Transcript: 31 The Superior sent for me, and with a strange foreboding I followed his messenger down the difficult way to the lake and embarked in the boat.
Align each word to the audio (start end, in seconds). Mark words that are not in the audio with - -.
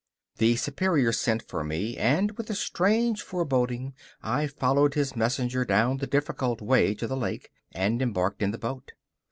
31 0.37 0.51
The 0.53 0.57
Superior 0.57 1.11
sent 1.11 1.43
for 1.47 1.63
me, 1.63 1.95
and 1.95 2.31
with 2.31 2.49
a 2.49 2.55
strange 2.55 3.21
foreboding 3.21 3.93
I 4.23 4.47
followed 4.47 4.95
his 4.95 5.15
messenger 5.15 5.63
down 5.63 5.97
the 5.97 6.07
difficult 6.07 6.59
way 6.59 6.95
to 6.95 7.05
the 7.05 7.15
lake 7.15 7.51
and 7.71 8.01
embarked 8.01 8.41
in 8.41 8.49
the 8.49 8.57
boat. 8.57 8.93